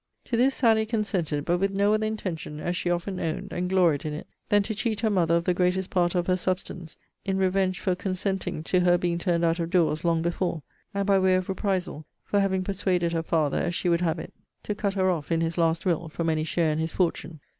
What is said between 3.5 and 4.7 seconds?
(and gloried in it,) than